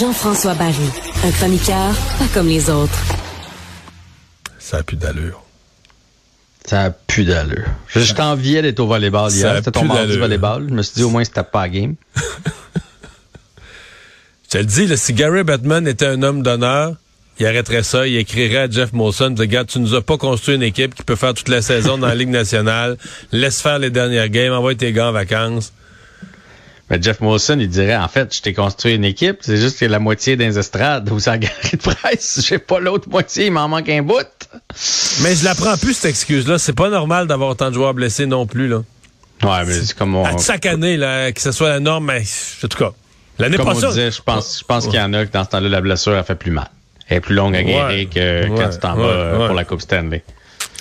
Jean-François 0.00 0.54
Barry, 0.54 0.74
un 1.24 1.30
chroniqueur 1.30 1.94
pas 2.18 2.24
comme 2.34 2.48
les 2.48 2.68
autres. 2.68 2.98
Ça 4.58 4.78
a 4.78 4.82
plus 4.82 4.96
d'allure. 4.96 5.42
Ça 6.64 6.82
a 6.82 6.90
plus 6.90 7.24
d'allure. 7.24 7.66
Je, 7.86 8.00
je 8.00 8.14
t'enviais 8.14 8.62
d'être 8.62 8.80
au 8.80 8.88
volleyball 8.88 9.30
Ça 9.30 9.36
hier. 9.36 9.50
a 9.52 9.56
C'était 9.58 9.70
ton 9.70 9.84
mardi 9.84 10.16
volleyball. 10.16 10.66
Je 10.68 10.74
me 10.74 10.82
suis 10.82 10.94
dit, 10.94 11.04
au 11.04 11.10
moins, 11.10 11.22
c'était 11.22 11.44
pas 11.44 11.62
à 11.62 11.68
game. 11.68 11.94
Je 14.44 14.48
te 14.48 14.58
le 14.58 14.64
dis, 14.64 14.86
là, 14.86 14.96
si 14.96 15.12
Gary 15.12 15.44
Bettman 15.44 15.86
était 15.86 16.06
un 16.06 16.22
homme 16.22 16.42
d'honneur, 16.42 16.96
il 17.38 17.46
arrêterait 17.46 17.82
ça, 17.82 18.06
il 18.06 18.16
écrirait 18.16 18.58
à 18.58 18.70
Jeff 18.70 18.92
Molson, 18.92 19.34
Regarde, 19.38 19.66
tu 19.66 19.78
nous 19.80 19.94
as 19.94 20.02
pas 20.02 20.18
construit 20.18 20.54
une 20.54 20.62
équipe 20.62 20.94
qui 20.94 21.02
peut 21.02 21.16
faire 21.16 21.34
toute 21.34 21.48
la 21.48 21.62
saison 21.62 21.98
dans 21.98 22.06
la 22.06 22.14
Ligue 22.14 22.28
nationale. 22.28 22.96
Laisse 23.32 23.60
faire 23.60 23.78
les 23.78 23.90
dernières 23.90 24.28
games, 24.28 24.52
envoie 24.52 24.74
tes 24.74 24.92
gars 24.92 25.08
en 25.08 25.12
vacances. 25.12 25.72
Mais 26.90 27.00
Jeff 27.00 27.20
Molson, 27.20 27.58
il 27.58 27.68
dirait, 27.68 27.96
en 27.96 28.08
fait, 28.08 28.36
je 28.36 28.42
t'ai 28.42 28.52
construit 28.52 28.94
une 28.94 29.04
équipe, 29.04 29.38
c'est 29.40 29.56
juste 29.56 29.80
que 29.80 29.86
la 29.86 29.98
moitié 29.98 30.36
des 30.36 30.58
estrades 30.58 31.10
ou 31.10 31.18
sa 31.20 31.38
galerie 31.38 31.78
de 31.78 31.78
presse, 31.78 32.42
j'ai 32.46 32.58
pas 32.58 32.80
l'autre 32.80 33.08
moitié, 33.08 33.46
il 33.46 33.52
m'en 33.52 33.66
manque 33.66 33.88
un 33.88 34.02
bout. 34.02 34.26
Mais 35.22 35.34
je 35.34 35.44
la 35.44 35.54
prends 35.54 35.78
plus, 35.78 35.94
cette 35.94 36.10
excuse-là. 36.10 36.58
C'est 36.58 36.74
pas 36.74 36.90
normal 36.90 37.26
d'avoir 37.26 37.50
autant 37.50 37.70
de 37.70 37.74
joueurs 37.74 37.94
blessés 37.94 38.26
non 38.26 38.46
plus, 38.46 38.68
là. 38.68 38.82
Ouais, 39.42 39.64
mais 39.66 39.72
c'est 39.72 39.96
comme 39.96 40.14
on, 40.14 40.24
À 40.24 40.36
chaque 40.36 40.66
année, 40.66 40.96
là, 40.98 41.32
que 41.32 41.40
ce 41.40 41.50
soit 41.50 41.70
la 41.70 41.80
norme, 41.80 42.06
mais 42.06 42.22
en 42.62 42.68
tout 42.68 42.78
cas. 42.78 42.92
L'année 43.38 43.56
comme 43.56 43.68
on 43.68 43.72
prochaine. 43.72 43.88
disait, 43.88 44.10
je 44.10 44.20
pense, 44.20 44.58
je 44.60 44.64
pense 44.64 44.84
qu'il 44.84 44.96
y 44.96 45.02
en 45.02 45.14
a 45.14 45.24
que 45.24 45.32
dans 45.32 45.44
ce 45.44 45.48
temps-là, 45.48 45.68
la 45.70 45.80
blessure 45.80 46.12
a 46.12 46.22
fait 46.22 46.34
plus 46.34 46.50
mal. 46.50 46.68
Elle 47.08 47.18
est 47.18 47.20
plus 47.20 47.34
longue 47.34 47.54
à 47.56 47.62
guérir 47.62 47.86
Ouais. 47.86 48.06
que 48.06 48.46
quand 48.48 48.68
tu 48.70 48.78
t'en 48.78 48.94
vas 48.94 49.04
euh, 49.04 49.38
Ouais. 49.38 49.46
pour 49.46 49.54
la 49.54 49.64
Coupe 49.64 49.80
Stanley. 49.80 50.22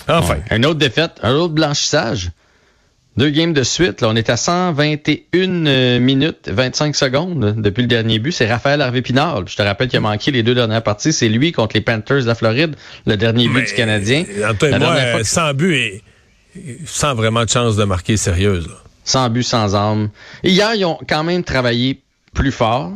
Enfin. 0.08 0.38
Une 0.52 0.66
autre 0.66 0.80
défaite, 0.80 1.14
un 1.24 1.34
autre 1.34 1.54
blanchissage. 1.54 2.32
Deux 3.18 3.30
games 3.30 3.52
de 3.54 3.64
suite. 3.64 4.00
Là, 4.02 4.08
on 4.10 4.16
est 4.16 4.30
à 4.30 4.38
121 4.38 5.66
euh, 5.68 6.00
minutes 6.00 6.48
25 6.50 6.96
secondes 6.96 7.56
depuis 7.58 7.82
le 7.82 7.88
dernier 7.88 8.20
but. 8.20 8.32
C'est 8.32 8.50
Raphaël 8.50 8.82
Harvey-Pinard. 8.82 9.48
Je 9.48 9.56
te 9.58 9.62
rappelle 9.62 9.90
qu'il 9.90 9.98
a 9.98 10.02
manqué 10.02 10.32
les 10.32 10.44
deux 10.44 10.56
dernières 10.56 10.82
parties. 10.82 11.12
C'est 11.12 11.28
lui 11.28 11.52
contre 11.52 11.76
les 11.76 11.82
Panthers 11.82 12.22
de 12.22 12.28
la 12.28 12.36
Floride, 12.36 12.76
le 13.06 13.18
dernier 13.18 13.50
but 13.50 13.68
du 13.68 13.74
Canadien. 13.74 14.24
La 14.38 14.54
moi, 14.54 14.56
fois 14.80 14.96
euh, 14.96 15.18
que- 15.18 15.24
sans 15.24 15.54
but 15.54 15.76
et 15.76 16.02
sans 16.86 17.14
vraiment 17.16 17.44
de 17.44 17.50
chance 17.50 17.76
de 17.76 17.84
marquer 17.84 18.16
sérieuse. 18.16 18.68
là. 18.68 18.76
Sans 19.04 19.30
but, 19.30 19.44
sans 19.44 19.76
arme. 19.76 20.10
Hier, 20.44 20.74
ils 20.76 20.86
ont 20.86 20.98
quand 21.08 21.24
même 21.26 21.44
travaillé 21.44 22.00
plus 22.34 22.52
fort, 22.52 22.92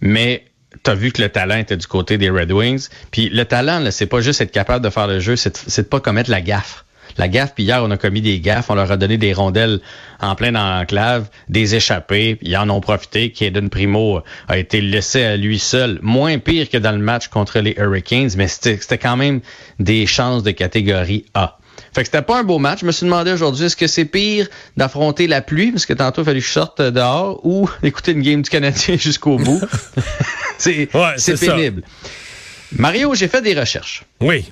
mais 0.00 0.44
t'as 0.82 0.94
vu 0.94 1.12
que 1.12 1.22
le 1.22 1.28
talent 1.28 1.56
était 1.56 1.76
du 1.76 1.86
côté 1.86 2.18
des 2.18 2.30
Red 2.30 2.52
Wings. 2.52 2.88
Puis 3.10 3.28
le 3.28 3.44
talent, 3.44 3.84
c'est 3.90 4.06
pas 4.06 4.20
juste 4.20 4.40
être 4.40 4.52
capable 4.52 4.84
de 4.84 4.90
faire 4.90 5.06
le 5.06 5.20
jeu, 5.20 5.36
c'est 5.36 5.76
de- 5.78 5.82
pas 5.82 6.00
commettre 6.00 6.30
la 6.30 6.40
gaffe. 6.40 6.84
La 7.18 7.28
gaffe, 7.28 7.52
puis 7.54 7.64
hier, 7.64 7.82
on 7.84 7.90
a 7.90 7.98
commis 7.98 8.22
des 8.22 8.40
gaffes, 8.40 8.70
on 8.70 8.74
leur 8.74 8.90
a 8.90 8.96
donné 8.96 9.18
des 9.18 9.34
rondelles 9.34 9.80
en 10.20 10.34
plein 10.34 10.52
dans 10.52 10.78
l'enclave, 10.78 11.28
des 11.50 11.74
échappées, 11.74 12.38
ils 12.40 12.56
en 12.56 12.70
ont 12.70 12.80
profité. 12.80 13.30
Kaden 13.32 13.68
Primo 13.68 14.22
a 14.48 14.56
été 14.56 14.80
laissé 14.80 15.22
à 15.22 15.36
lui 15.36 15.58
seul, 15.58 15.98
moins 16.00 16.38
pire 16.38 16.70
que 16.70 16.78
dans 16.78 16.92
le 16.92 16.98
match 16.98 17.28
contre 17.28 17.58
les 17.58 17.74
Hurricanes, 17.76 18.30
mais 18.36 18.48
c'était 18.48 18.96
quand 18.96 19.16
même 19.18 19.40
des 19.78 20.06
chances 20.06 20.42
de 20.42 20.52
catégorie 20.52 21.26
A. 21.34 21.58
Fait 21.94 22.02
que 22.02 22.06
c'était 22.08 22.22
pas 22.22 22.38
un 22.40 22.44
beau 22.44 22.58
match. 22.58 22.80
Je 22.80 22.86
me 22.86 22.92
suis 22.92 23.04
demandé 23.04 23.32
aujourd'hui, 23.32 23.64
est-ce 23.66 23.76
que 23.76 23.86
c'est 23.86 24.04
pire 24.04 24.48
d'affronter 24.76 25.26
la 25.26 25.40
pluie, 25.42 25.72
parce 25.72 25.86
que 25.86 25.92
tantôt, 25.92 26.22
il 26.22 26.24
fallait 26.24 26.40
que 26.40 26.46
je 26.46 26.50
sorte 26.52 26.80
dehors, 26.82 27.40
ou 27.44 27.68
d'écouter 27.82 28.12
une 28.12 28.22
game 28.22 28.42
du 28.42 28.50
Canadien 28.50 28.96
jusqu'au 28.98 29.36
bout? 29.38 29.60
c'est 30.58 30.88
Ouais, 30.94 31.18
ça. 31.18 31.34
pénible. 31.36 31.82
Mario, 32.76 33.14
j'ai 33.14 33.28
fait 33.28 33.42
des 33.42 33.58
recherches. 33.58 34.04
Oui. 34.20 34.50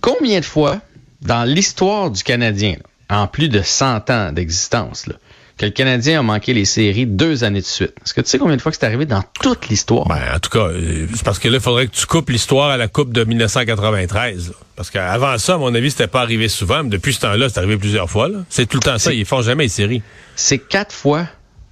Combien 0.00 0.40
de 0.40 0.44
fois, 0.44 0.80
dans 1.22 1.44
l'histoire 1.44 2.10
du 2.10 2.22
Canadien, 2.22 2.76
là, 3.10 3.20
en 3.22 3.26
plus 3.28 3.48
de 3.48 3.62
100 3.62 4.10
ans 4.10 4.32
d'existence, 4.32 5.06
là, 5.06 5.14
que 5.58 5.64
le 5.64 5.70
Canadien 5.70 6.20
a 6.20 6.22
manqué 6.22 6.52
les 6.52 6.64
séries 6.66 7.06
deux 7.06 7.42
années 7.44 7.60
de 7.60 7.66
suite? 7.66 7.94
Est-ce 8.04 8.12
que 8.14 8.20
tu 8.20 8.28
sais 8.28 8.38
combien 8.38 8.56
de 8.56 8.60
fois 8.62 8.70
que 8.72 8.78
c'est 8.78 8.84
arrivé 8.86 9.06
dans 9.06 9.22
toute 9.40 9.68
l'histoire? 9.68 10.06
Ben, 10.06 10.20
en 10.34 10.38
tout 10.38 10.50
cas, 10.50 10.66
euh, 10.68 11.06
c'est 11.14 11.24
parce 11.24 11.38
que 11.38 11.48
là, 11.48 11.54
il 11.56 11.60
faudrait 11.62 11.86
que 11.86 11.94
tu 11.94 12.04
coupes 12.06 12.28
l'histoire 12.28 12.70
à 12.70 12.76
la 12.76 12.88
Coupe 12.88 13.12
de 13.12 13.24
1993. 13.24 14.48
là. 14.48 14.54
Parce 14.76 14.90
qu'avant 14.90 15.38
ça, 15.38 15.54
à 15.54 15.58
mon 15.58 15.74
avis, 15.74 15.90
c'était 15.90 16.06
pas 16.08 16.20
arrivé 16.20 16.48
souvent. 16.48 16.82
Mais 16.84 16.90
depuis 16.90 17.14
ce 17.14 17.20
temps-là, 17.20 17.48
c'est 17.48 17.58
arrivé 17.58 17.78
plusieurs 17.78 18.10
fois. 18.10 18.28
là. 18.28 18.38
C'est 18.50 18.66
tout 18.66 18.76
le 18.76 18.82
temps 18.82 18.98
ça. 18.98 19.12
Ils 19.14 19.24
font 19.24 19.40
jamais 19.42 19.64
les 19.64 19.68
séries. 19.70 20.02
C'est 20.34 20.58
quatre 20.58 20.94
fois 20.94 21.26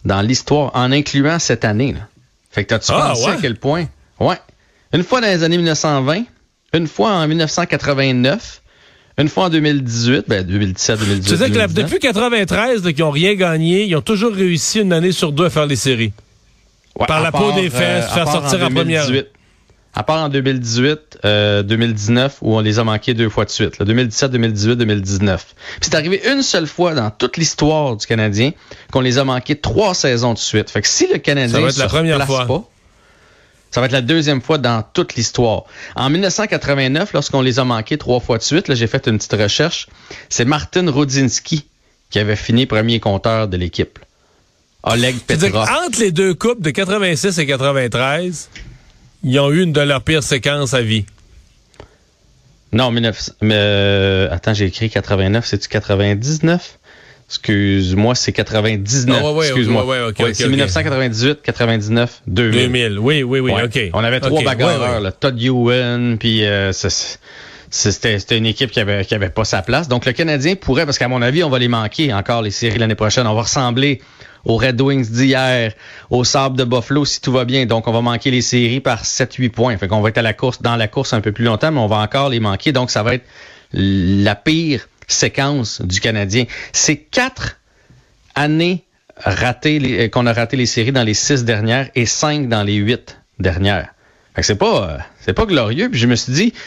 dans 0.07 0.23
l'histoire, 0.23 0.71
en 0.75 0.91
incluant 0.93 1.39
cette 1.39 1.65
année. 1.65 1.93
Là. 1.93 2.01
Fait 2.51 2.65
que 2.65 2.71
t'as-tu 2.71 2.93
Ah, 2.95 3.09
pensé 3.11 3.27
ouais? 3.27 3.33
à 3.33 3.37
quel 3.41 3.57
point? 3.57 3.87
Ouais. 4.21 4.37
Une 4.95 5.03
fois 5.03 5.21
dans 5.21 5.27
les 5.27 5.43
années 5.43 5.57
1920, 5.59 6.23
une 6.73 6.87
fois 6.87 7.11
en 7.13 7.27
1989, 7.29 8.63
une 9.19 9.29
fois 9.29 9.45
en 9.45 9.49
2018, 9.51 10.25
ben 10.29 10.45
2017, 10.45 10.99
2018. 11.01 11.31
Tu 11.31 11.37
sais 11.37 11.51
que 11.51 11.57
la- 11.57 11.67
2019. 11.69 11.85
depuis 11.91 12.01
93, 12.01 12.85
là, 12.85 12.93
qu'ils 12.93 13.05
ont 13.05 13.11
rien 13.11 13.35
gagné, 13.35 13.85
ils 13.85 13.95
ont 13.97 14.01
toujours 14.03 14.33
réussi 14.33 14.81
une 14.81 14.93
année 14.93 15.13
sur 15.13 15.33
deux 15.33 15.45
à 15.47 15.51
faire 15.51 15.67
les 15.67 15.77
séries. 15.77 16.13
Ouais, 16.99 17.07
par 17.07 17.21
la 17.23 17.33
peau 17.33 17.53
des 17.53 17.71
fesses, 17.71 18.05
à 18.05 18.09
faire 18.09 18.25
part 18.25 18.33
sortir 18.35 18.59
en 18.67 18.71
première. 18.71 19.07
2018. 19.07 19.27
À 19.97 20.03
part 20.03 20.25
en 20.25 20.29
2018, 20.29 21.21
euh, 21.25 21.63
2019, 21.63 22.39
où 22.43 22.57
on 22.57 22.61
les 22.61 22.81
a 22.81 22.85
manqués 22.85 23.15
deux 23.15 23.29
fois 23.29 23.45
de 23.45 23.51
suite. 23.51 23.79
là, 23.79 23.85
2017, 23.85 24.33
2018, 24.33 24.75
2019. 24.77 25.47
Puis 25.55 25.55
c'est 25.83 25.95
arrivé 25.95 26.21
une 26.29 26.43
seule 26.43 26.67
fois 26.67 26.95
dans 26.95 27.11
toute 27.11 27.37
l'histoire 27.37 27.97
du 27.97 28.05
Canadien 28.05 28.51
qu'on 28.91 29.01
les 29.01 29.19
a 29.19 29.25
manqués 29.25 29.55
trois 29.55 29.95
saisons 29.95 30.35
de 30.35 30.39
suite. 30.39 30.69
Fait 30.71 30.83
que 30.83 30.89
si 30.89 31.07
le 31.13 31.19
Canadien 31.19 31.55
Ça 31.55 31.61
va 31.63 31.69
être 31.69 31.77
la 31.79 31.85
se 31.85 31.89
première 31.95 32.15
replace 32.21 32.27
fois. 32.29 32.47
pas, 32.47 32.69
ça 33.75 33.81
va 33.81 33.87
être 33.87 33.93
la 33.93 34.03
deuxième 34.03 34.41
fois 34.41 34.57
dans 34.57 34.85
toute 34.85 35.17
l'histoire. 35.17 35.65
En 35.97 36.09
1989, 36.09 37.13
lorsqu'on 37.13 37.41
les 37.41 37.59
a 37.59 37.65
manqués 37.65 37.99
trois 37.99 38.21
fois 38.21 38.39
de 38.39 38.45
suite, 38.45 38.69
là, 38.69 38.77
j'ai 38.77 38.87
fait 38.87 39.09
une 39.09 39.19
petite 39.19 39.33
recherche, 39.33 39.89
c'est 40.29 40.45
Martin 40.45 40.89
Rodzinski 40.89 41.67
qui 42.09 42.21
avait 42.21 42.37
fini 42.37 42.67
premier 42.67 43.01
compteur 43.01 43.49
de 43.49 43.57
l'équipe. 43.57 43.99
Oleg 44.85 45.19
Petrov. 45.19 45.67
qu'entre 45.67 45.99
les 45.99 46.13
deux 46.13 46.35
coupes 46.35 46.63
de 46.63 46.71
86 46.71 47.37
et 47.41 47.47
93, 47.47 48.49
ils 49.25 49.41
ont 49.41 49.51
eu 49.51 49.65
une 49.65 49.73
de 49.73 49.81
leurs 49.81 50.03
pires 50.03 50.23
séquences 50.23 50.73
à 50.73 50.81
vie. 50.81 51.05
Non, 52.71 52.93
19... 52.93 53.31
mais, 53.41 53.57
euh, 53.59 54.29
attends, 54.31 54.55
j'ai 54.55 54.67
écrit 54.67 54.89
89, 54.89 55.45
c'est-tu 55.45 55.69
99? 55.69 56.79
Excuse-moi, 57.29 58.15
c'est 58.15 58.33
99. 58.33 59.17
Ah, 59.19 59.25
ouais, 59.25 59.33
ouais, 59.33 59.47
Excuse-moi. 59.47 59.85
ouais, 59.85 60.07
ouais, 60.07 60.35
c'est 60.35 60.45
ok. 60.45 60.51
1998, 60.51 61.43
99, 61.43 62.23
2000. 62.27 62.61
2000. 62.61 62.99
Oui, 62.99 63.23
oui, 63.23 63.41
oui. 63.41 63.53
OK. 63.53 63.81
On 63.93 64.05
avait 64.05 64.21
trois 64.21 64.43
bagarreurs, 64.43 65.01
là. 65.01 65.11
Todd 65.11 65.41
Ewan, 65.41 66.19
puis 66.19 66.45
euh, 66.45 66.73
c'était 67.71 68.37
une 68.37 68.47
équipe 68.47 68.71
qui 68.71 68.81
avait, 68.81 69.05
qui 69.05 69.15
avait 69.15 69.31
pas 69.31 69.45
sa 69.45 69.63
place. 69.63 69.89
Donc 69.89 70.05
le 70.05 70.13
Canadien 70.13 70.55
pourrait, 70.55 70.85
parce 70.85 70.99
qu'à 70.99 71.09
mon 71.09 71.23
avis, 71.23 71.43
on 71.43 71.51
va 71.51 71.59
les 71.59 71.69
manquer 71.69 72.13
encore 72.13 72.43
les 72.43 72.51
séries 72.51 72.79
l'année 72.79 72.95
prochaine. 72.95 73.27
On 73.27 73.35
va 73.35 73.43
ressembler 73.43 74.01
aux 74.45 74.57
Red 74.57 74.81
Wings 74.81 75.11
d'hier, 75.11 75.73
aux 76.11 76.25
Sabres 76.25 76.57
de 76.57 76.65
Buffalo 76.65 77.05
si 77.05 77.21
tout 77.21 77.33
va 77.33 77.45
bien. 77.47 77.65
Donc 77.67 77.89
on 77.89 77.93
va 77.93 78.03
manquer 78.03 78.31
les 78.31 78.43
séries 78.43 78.81
par 78.81 79.03
7-8 79.03 79.51
points. 79.51 79.77
Fait 79.79 79.89
qu'on 79.89 80.03
va 80.03 80.11
être 80.11 80.19
à 80.19 80.23
la 80.23 80.35
course, 80.35 80.61
dans 80.61 80.77
la 80.77 80.89
course 80.89 81.15
un 81.15 81.21
peu 81.21 81.33
plus 81.33 81.45
longtemps, 81.45 81.73
mais 81.73 81.81
on 81.81 81.87
va 81.87 81.97
encore 81.97 82.29
les 82.29 82.41
manquer. 82.41 82.73
Donc 82.73 82.91
ça 82.91 83.03
va 83.03 83.15
être 83.15 83.25
la 83.73 84.35
pire 84.35 84.87
séquence 85.07 85.81
du 85.83 86.01
Canadien. 86.01 86.45
C'est 86.73 86.97
quatre 86.97 87.59
années 88.35 88.85
euh, 89.27 90.09
qu'on 90.09 90.27
a 90.27 90.33
raté 90.33 90.57
les 90.57 90.67
séries 90.67 90.93
dans 90.93 91.05
les 91.05 91.15
six 91.15 91.45
dernières 91.45 91.89
et 91.95 92.07
cinq 92.07 92.49
dans 92.49 92.63
les 92.63 92.75
huit 92.75 93.19
dernières. 93.39 93.95
C'est 94.41 94.57
pas 94.57 94.91
euh, 94.91 94.99
c'est 95.21 95.33
pas 95.33 95.47
glorieux. 95.47 95.89
Puis 95.89 96.01
je 96.01 96.07
me 96.07 96.17
suis 96.17 96.33
dit, 96.33 96.51
tu 96.53 96.59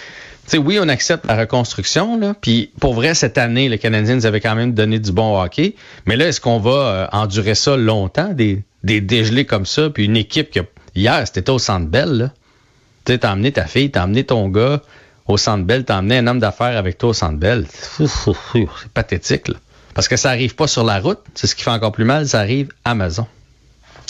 sais, 0.45 0.57
oui, 0.57 0.79
on 0.81 0.87
accepte 0.87 1.25
la 1.25 1.35
reconstruction. 1.35 2.33
Puis 2.41 2.71
pour 2.79 2.93
vrai, 2.93 3.13
cette 3.13 3.37
année, 3.37 3.67
les 3.67 3.77
Canadiens 3.77 4.15
nous 4.15 4.25
avaient 4.25 4.39
quand 4.39 4.55
même 4.55 4.73
donné 4.73 4.99
du 4.99 5.11
bon 5.11 5.41
hockey. 5.41 5.75
Mais 6.05 6.15
là, 6.15 6.27
est-ce 6.27 6.39
qu'on 6.39 6.59
va 6.59 6.71
euh, 6.71 7.07
endurer 7.11 7.55
ça 7.55 7.75
longtemps, 7.75 8.29
des, 8.29 8.63
des 8.83 9.01
dégelés 9.01 9.45
comme 9.45 9.65
ça, 9.65 9.89
puis 9.89 10.05
une 10.05 10.15
équipe 10.15 10.51
que 10.51 10.61
hier, 10.95 11.21
c'était 11.27 11.49
au 11.49 11.59
Centre 11.59 11.87
Bell, 11.87 12.09
là. 12.09 12.31
Tu 13.03 13.13
sais, 13.13 13.19
t'as 13.19 13.33
emmené 13.33 13.51
ta 13.51 13.65
fille, 13.65 13.91
t'as 13.91 14.03
emmené 14.03 14.23
ton 14.23 14.49
gars 14.49 14.81
au 15.27 15.37
Centre 15.37 15.63
Bell, 15.65 15.83
t'as 15.83 15.97
emmené 15.97 16.17
un 16.19 16.27
homme 16.27 16.39
d'affaires 16.39 16.77
avec 16.77 16.97
toi 16.97 17.09
au 17.09 17.13
Centre 17.13 17.37
Bell. 17.37 17.65
C'est 17.97 18.91
pathétique, 18.93 19.47
là. 19.49 19.55
Parce 19.93 20.07
que 20.07 20.15
ça 20.15 20.29
arrive 20.29 20.55
pas 20.55 20.67
sur 20.67 20.83
la 20.83 20.99
route. 20.99 21.19
C'est 21.33 21.47
ce 21.47 21.55
qui 21.55 21.63
fait 21.63 21.71
encore 21.71 21.91
plus 21.91 22.05
mal, 22.05 22.27
ça 22.27 22.39
arrive 22.39 22.69
à 22.85 22.91
Amazon. 22.91 23.25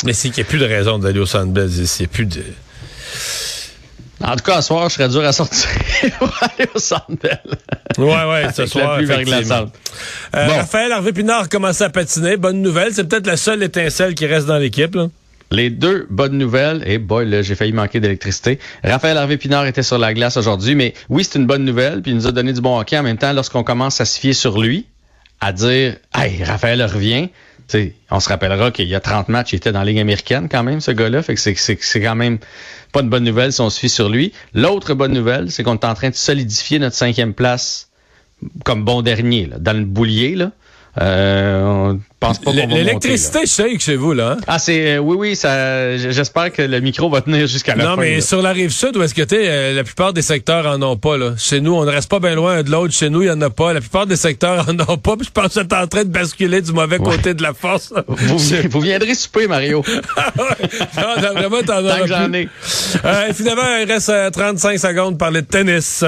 Mais 0.06 0.13
c'est 0.13 0.30
qu'il 0.30 0.44
n'y 0.44 0.47
a 0.47 0.50
plus 0.50 0.59
de 0.59 0.65
raison 0.65 1.00
d'aller 1.00 1.19
au 1.19 1.25
Centre 1.25 1.51
Bell. 1.51 1.69
A 1.69 2.07
plus 2.07 2.25
de... 2.25 2.44
En 4.24 4.36
tout 4.36 4.44
cas, 4.44 4.62
ce 4.62 4.68
soir, 4.68 4.89
je 4.89 4.95
serais 4.95 5.09
dur 5.09 5.24
à 5.24 5.31
sortir 5.31 5.69
pour 6.19 6.31
aller 6.42 6.68
au 6.74 6.80
Centre 6.80 7.06
Bell. 7.21 7.39
Ouais, 7.97 8.25
ouais, 8.25 8.47
ce 8.56 8.65
soir, 8.68 9.00
effectivement. 9.00 9.68
Euh, 10.36 10.47
Bon. 10.47 10.56
Raphaël 10.57 10.92
Harvey 10.92 11.13
Pinard 11.13 11.44
a 11.44 11.47
commencé 11.47 11.83
à 11.83 11.89
patiner. 11.89 12.36
Bonne 12.36 12.62
nouvelle. 12.62 12.94
C'est 12.94 13.06
peut-être 13.06 13.27
la 13.27 13.38
seule 13.38 13.63
étincelle 13.63 14.15
qui 14.15 14.25
reste 14.25 14.47
dans 14.47 14.57
l'équipe. 14.57 14.97
Les 15.51 15.69
deux 15.69 16.07
bonnes 16.09 16.38
nouvelles, 16.38 16.83
et 16.85 16.97
boy, 16.97 17.29
là, 17.29 17.41
j'ai 17.41 17.55
failli 17.55 17.71
manquer 17.71 17.99
d'électricité. 17.99 18.59
Raphaël 18.83 19.17
Harvey 19.17 19.38
Pinard 19.38 19.65
était 19.65 19.83
sur 19.83 19.97
la 19.97 20.13
glace 20.13 20.35
aujourd'hui, 20.35 20.75
mais 20.75 20.94
oui, 21.09 21.23
c'est 21.23 21.39
une 21.39 21.47
bonne 21.47 21.63
nouvelle, 21.63 22.01
puis 22.01 22.11
il 22.11 22.15
nous 22.15 22.27
a 22.27 22.31
donné 22.33 22.51
du 22.51 22.59
bon 22.59 22.77
hockey 22.77 22.97
en 22.97 23.03
même 23.03 23.17
temps 23.17 23.31
lorsqu'on 23.31 23.63
commence 23.63 24.01
à 24.01 24.05
se 24.05 24.19
fier 24.19 24.33
sur 24.33 24.59
lui, 24.59 24.85
à 25.39 25.53
dire 25.53 25.95
Hey, 26.13 26.44
Raphaël 26.44 26.83
revient. 26.83 27.29
on 28.11 28.19
se 28.19 28.27
rappellera 28.27 28.71
qu'il 28.71 28.89
y 28.89 28.95
a 28.95 28.99
30 28.99 29.29
matchs, 29.29 29.53
il 29.53 29.57
était 29.57 29.71
dans 29.71 29.79
la 29.79 29.85
Ligue 29.85 29.99
américaine 29.99 30.49
quand 30.51 30.63
même, 30.63 30.81
ce 30.81 30.91
gars-là. 30.91 31.23
Fait 31.23 31.35
que 31.35 31.39
c'est 31.39 32.01
quand 32.01 32.15
même 32.15 32.39
pas 32.91 33.01
une 33.01 33.09
bonne 33.09 33.23
nouvelle 33.23 33.53
si 33.53 33.61
on 33.61 33.69
se 33.69 33.79
fie 33.79 33.89
sur 33.89 34.09
lui. 34.09 34.33
L'autre 34.53 34.95
bonne 34.95 35.13
nouvelle, 35.13 35.49
c'est 35.49 35.63
qu'on 35.63 35.75
est 35.75 35.85
en 35.85 35.94
train 35.94 36.09
de 36.09 36.15
solidifier 36.15 36.79
notre 36.79 36.95
cinquième 36.95 37.33
place 37.33 37.89
comme 38.65 38.83
bon 38.83 39.01
dernier, 39.01 39.45
là, 39.45 39.57
dans 39.59 39.73
le 39.73 39.85
boulier. 39.85 40.35
Là. 40.35 40.51
Euh, 40.99 41.63
on 41.63 41.99
pense 42.19 42.39
pas 42.39 42.51
qu'on 42.51 42.67
L'électricité 42.67 43.45
shake 43.45 43.81
chez 43.81 43.95
vous, 43.95 44.13
là. 44.13 44.31
Hein? 44.31 44.38
Ah, 44.47 44.57
c'est, 44.57 44.95
euh, 44.95 44.97
oui, 44.97 45.15
oui, 45.17 45.35
ça, 45.35 45.95
j'espère 45.97 46.51
que 46.51 46.63
le 46.63 46.79
micro 46.79 47.09
va 47.09 47.21
tenir 47.21 47.45
jusqu'à 47.45 47.75
la 47.75 47.83
fin. 47.83 47.89
Non, 47.91 47.97
mais 47.97 48.21
sur 48.21 48.41
la 48.41 48.51
rive 48.51 48.71
sud, 48.71 48.97
où 48.97 49.03
est-ce 49.03 49.13
que 49.13 49.21
tu 49.21 49.35
euh, 49.38 49.73
la 49.73 49.83
plupart 49.83 50.13
des 50.13 50.23
secteurs 50.23 50.65
en 50.65 50.81
ont 50.81 50.97
pas, 50.97 51.17
là. 51.17 51.33
Chez 51.38 51.61
nous, 51.61 51.73
on 51.73 51.85
ne 51.85 51.91
reste 51.91 52.09
pas 52.09 52.19
bien 52.19 52.35
loin 52.35 52.63
de 52.63 52.71
l'autre. 52.71 52.94
Chez 52.94 53.09
nous, 53.09 53.21
il 53.21 53.27
y 53.27 53.31
en 53.31 53.41
a 53.41 53.49
pas. 53.49 53.73
La 53.73 53.81
plupart 53.81 54.07
des 54.07 54.15
secteurs 54.15 54.67
en 54.67 54.79
ont 54.91 54.97
pas. 54.97 55.15
je 55.21 55.29
pense 55.29 55.53
que 55.53 55.59
tu 55.61 55.75
en 55.75 55.88
train 55.88 56.03
de 56.03 56.09
basculer 56.09 56.61
du 56.61 56.71
mauvais 56.71 56.97
côté 56.97 57.33
de 57.33 57.44
la 57.44 57.53
force. 57.53 57.94
Vous, 58.07 58.38
vous, 58.71 58.81
viendrez 58.81 59.13
souper, 59.13 59.47
Mario. 59.47 59.83
non, 60.97 61.33
vraiment, 61.33 61.61
t'en 61.61 61.83
Tant 61.83 62.07
j'en 62.07 62.33
ai. 62.33 62.49
Euh, 63.05 63.33
finalement, 63.33 63.77
il 63.81 63.91
reste 63.91 64.11
35 64.31 64.79
secondes 64.79 65.09
pour 65.11 65.19
parler 65.19 65.41
de 65.41 65.47
tennis. 65.47 66.03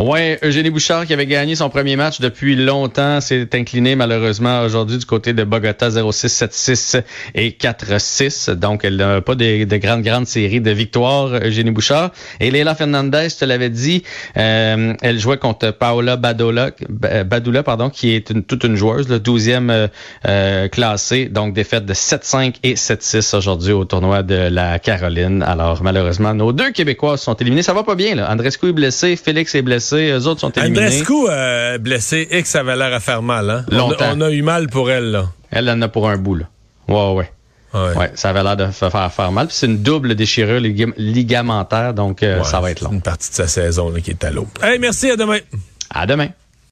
Ouais, 0.00 0.40
Eugénie 0.42 0.70
Bouchard 0.70 1.06
qui 1.06 1.12
avait 1.12 1.26
gagné 1.26 1.54
son 1.54 1.70
premier 1.70 1.94
match 1.94 2.20
depuis 2.20 2.56
longtemps 2.56 3.20
s'est 3.20 3.48
incliné 3.54 3.94
malheureusement 3.94 4.62
aujourd'hui 4.62 4.98
du 4.98 5.06
côté 5.06 5.32
de 5.34 5.44
Bogota 5.44 5.88
0-6, 5.88 6.48
7-6 6.48 7.02
et 7.36 7.50
4-6. 7.50 8.50
Donc 8.54 8.84
elle 8.84 8.96
n'a 8.96 9.20
pas 9.20 9.36
de, 9.36 9.62
de 9.62 9.76
grandes 9.76 10.02
grandes 10.02 10.26
séries 10.26 10.60
de 10.60 10.72
victoires 10.72 11.34
Eugénie 11.44 11.70
Bouchard. 11.70 12.10
Et 12.40 12.50
Leila 12.50 12.74
Fernandez, 12.74 13.28
je 13.30 13.36
te 13.36 13.44
l'avais 13.44 13.70
dit, 13.70 14.02
euh, 14.36 14.94
elle 15.00 15.20
jouait 15.20 15.38
contre 15.38 15.70
Paola 15.70 16.16
Badola, 16.16 16.72
Badula 16.88 17.62
pardon, 17.62 17.88
qui 17.88 18.16
est 18.16 18.46
toute 18.48 18.64
une 18.64 18.74
joueuse, 18.74 19.08
le 19.08 19.20
12e 19.20 19.70
euh, 19.70 19.88
euh, 20.26 20.66
classée. 20.66 21.26
Donc 21.26 21.54
défaite 21.54 21.86
de 21.86 21.94
7-5 21.94 22.56
et 22.64 22.74
7-6 22.74 23.36
aujourd'hui 23.36 23.72
au 23.72 23.84
tournoi 23.84 24.24
de 24.24 24.48
la 24.50 24.80
Caroline. 24.80 25.44
Alors 25.44 25.84
malheureusement, 25.84 26.34
nos 26.34 26.52
deux 26.52 26.72
Québécois 26.72 27.16
sont 27.16 27.34
éliminés. 27.34 27.62
Ça 27.62 27.74
va 27.74 27.84
pas 27.84 27.94
bien 27.94 28.16
là. 28.16 28.28
Andrescu 28.28 28.70
est 28.70 28.72
blessé, 28.72 29.14
Félix 29.14 29.54
est 29.54 29.62
blessé 29.62 29.83
blessés, 29.92 30.10
eux 30.12 30.26
autres 30.26 30.40
sont 30.40 30.50
éliminés. 30.50 30.86
Andrescu 30.86 31.26
euh, 31.28 31.78
blessé 31.78 32.26
et 32.30 32.42
que 32.42 32.48
ça 32.48 32.60
avait 32.60 32.76
l'air 32.76 32.92
à 32.92 33.00
faire 33.00 33.22
mal. 33.22 33.50
Hein? 33.50 33.64
Longtemps. 33.70 34.12
On, 34.14 34.20
a, 34.20 34.30
eu 34.30 34.42
mal 34.42 34.68
pour 34.68 34.90
elle. 34.90 35.10
Là. 35.10 35.28
Elle 35.50 35.68
en 35.70 35.80
a 35.82 35.88
pour 35.88 36.08
un 36.08 36.16
bout. 36.16 36.36
Là. 36.36 36.44
Ouais, 36.88 37.12
ouais. 37.12 37.30
Ouais. 37.74 37.96
ouais. 37.96 38.10
ça 38.14 38.30
avait 38.30 38.42
l'air 38.42 38.56
de 38.56 38.66
faire, 38.66 39.12
faire 39.12 39.32
mal. 39.32 39.48
c'est 39.50 39.66
une 39.66 39.82
double 39.82 40.14
déchirure 40.14 40.60
ligamentaire, 40.60 41.92
donc 41.92 42.22
euh, 42.22 42.44
ça 42.44 42.60
va 42.60 42.70
être 42.70 42.82
long. 42.82 42.92
Une 42.92 43.02
partie 43.02 43.30
de 43.30 43.34
sa 43.34 43.48
saison 43.48 43.90
là, 43.90 44.00
qui 44.00 44.10
est 44.10 44.24
à 44.24 44.30
l'eau. 44.30 44.46
Hey, 44.62 44.78
merci, 44.78 45.10
à 45.10 45.16
demain. 45.16 45.38
À 45.90 46.06
demain. 46.06 46.28